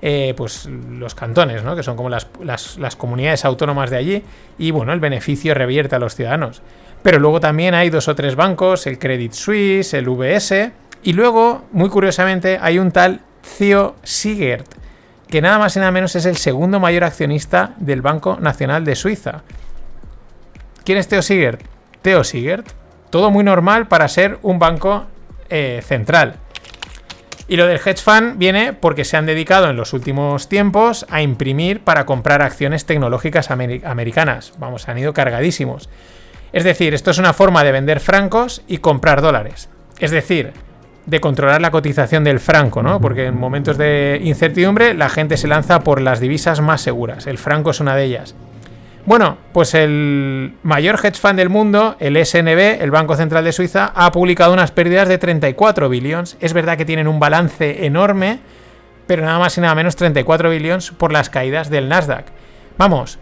eh, 0.00 0.34
pues 0.36 0.66
los 0.66 1.14
cantones, 1.14 1.64
¿no? 1.64 1.74
que 1.74 1.82
son 1.82 1.96
como 1.96 2.08
las, 2.08 2.28
las, 2.44 2.96
comunidades 2.96 3.44
autónomas 3.44 3.90
de 3.90 3.96
allí, 3.96 4.22
y 4.58 4.70
bueno, 4.70 4.92
el 4.92 5.00
beneficio 5.00 5.54
revierte 5.54 5.96
a 5.96 5.98
los 5.98 6.14
ciudadanos. 6.14 6.62
Pero 7.02 7.18
luego 7.18 7.40
también 7.40 7.74
hay 7.74 7.90
dos 7.90 8.08
o 8.08 8.14
tres 8.14 8.36
bancos, 8.36 8.86
el 8.86 8.98
Credit 8.98 9.32
Suisse, 9.32 9.94
el 9.94 10.08
VS, 10.08 10.72
y 11.02 11.12
luego, 11.12 11.64
muy 11.72 11.88
curiosamente, 11.88 12.58
hay 12.60 12.78
un 12.78 12.90
tal 12.90 13.20
Theo 13.58 13.96
Sigert, 14.02 14.66
que 15.28 15.40
nada 15.40 15.58
más 15.58 15.76
y 15.76 15.80
nada 15.80 15.90
menos 15.90 16.16
es 16.16 16.26
el 16.26 16.36
segundo 16.36 16.80
mayor 16.80 17.04
accionista 17.04 17.74
del 17.78 18.02
Banco 18.02 18.38
Nacional 18.40 18.84
de 18.84 18.96
Suiza. 18.96 19.42
¿Quién 20.84 20.98
es 20.98 21.08
Theo 21.08 21.22
Sigert? 21.22 21.60
Theo 22.02 22.24
Sigert. 22.24 22.66
Todo 23.10 23.30
muy 23.30 23.44
normal 23.44 23.88
para 23.88 24.08
ser 24.08 24.38
un 24.42 24.58
banco 24.58 25.04
eh, 25.50 25.82
central. 25.84 26.36
Y 27.48 27.56
lo 27.56 27.66
del 27.66 27.80
hedge 27.82 28.02
fund 28.02 28.36
viene 28.36 28.74
porque 28.74 29.06
se 29.06 29.16
han 29.16 29.24
dedicado 29.24 29.70
en 29.70 29.76
los 29.76 29.94
últimos 29.94 30.50
tiempos 30.50 31.06
a 31.08 31.22
imprimir 31.22 31.80
para 31.80 32.04
comprar 32.04 32.42
acciones 32.42 32.84
tecnológicas 32.84 33.50
americanas. 33.50 34.52
Vamos, 34.58 34.86
han 34.88 34.98
ido 34.98 35.14
cargadísimos. 35.14 35.88
Es 36.52 36.64
decir, 36.64 36.92
esto 36.92 37.10
es 37.10 37.18
una 37.18 37.32
forma 37.32 37.64
de 37.64 37.72
vender 37.72 38.00
francos 38.00 38.62
y 38.68 38.78
comprar 38.78 39.22
dólares. 39.22 39.70
Es 39.98 40.10
decir, 40.10 40.52
de 41.06 41.20
controlar 41.20 41.62
la 41.62 41.70
cotización 41.70 42.22
del 42.22 42.38
franco, 42.38 42.82
¿no? 42.82 43.00
Porque 43.00 43.26
en 43.26 43.38
momentos 43.38 43.78
de 43.78 44.20
incertidumbre 44.22 44.92
la 44.92 45.08
gente 45.08 45.38
se 45.38 45.48
lanza 45.48 45.80
por 45.80 46.02
las 46.02 46.20
divisas 46.20 46.60
más 46.60 46.82
seguras. 46.82 47.26
El 47.26 47.38
franco 47.38 47.70
es 47.70 47.80
una 47.80 47.96
de 47.96 48.04
ellas. 48.04 48.34
Bueno, 49.08 49.38
pues 49.54 49.72
el 49.72 50.58
mayor 50.62 51.00
hedge 51.02 51.18
fund 51.18 51.36
del 51.36 51.48
mundo, 51.48 51.96
el 51.98 52.22
SNB, 52.22 52.82
el 52.82 52.90
Banco 52.90 53.16
Central 53.16 53.42
de 53.42 53.52
Suiza, 53.52 53.90
ha 53.94 54.12
publicado 54.12 54.52
unas 54.52 54.70
pérdidas 54.70 55.08
de 55.08 55.16
34 55.16 55.88
billones. 55.88 56.36
Es 56.40 56.52
verdad 56.52 56.76
que 56.76 56.84
tienen 56.84 57.08
un 57.08 57.18
balance 57.18 57.86
enorme, 57.86 58.40
pero 59.06 59.24
nada 59.24 59.38
más 59.38 59.56
y 59.56 59.62
nada 59.62 59.74
menos 59.74 59.96
34 59.96 60.50
billones 60.50 60.90
por 60.90 61.10
las 61.10 61.30
caídas 61.30 61.70
del 61.70 61.88
Nasdaq. 61.88 62.26
Vamos, 62.76 63.18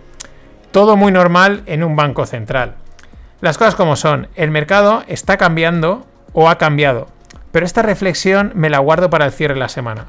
todo 0.73 0.97
muy 0.97 1.13
normal 1.13 1.63
en 1.67 1.85
un 1.85 1.95
banco 1.95 2.27
central. 2.27 2.75
Las 3.41 3.57
cosas 3.57 3.77
como 3.77 3.95
son, 3.95 4.27
el 4.35 4.51
mercado 4.51 5.05
está 5.07 5.37
cambiando 5.37 6.05
o 6.33 6.49
ha 6.49 6.59
cambiado, 6.59 7.07
pero 7.53 7.65
esta 7.65 7.83
reflexión 7.83 8.51
me 8.57 8.71
la 8.71 8.81
guardo 8.81 9.09
para 9.09 9.27
el 9.27 9.31
cierre 9.31 9.55
de 9.55 9.61
la 9.61 9.69
semana. 9.69 10.07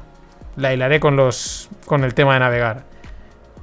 La 0.56 0.74
hilaré 0.74 0.98
con, 0.98 1.14
los, 1.14 1.68
con 1.86 2.02
el 2.02 2.14
tema 2.14 2.34
de 2.34 2.40
navegar. 2.40 2.82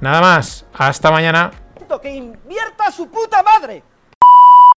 Nada 0.00 0.22
más, 0.22 0.64
hasta 0.72 1.10
mañana 1.10 1.50
que 2.00 2.10
invierta 2.10 2.90
su 2.90 3.08
puta 3.08 3.42
madre. 3.42 3.82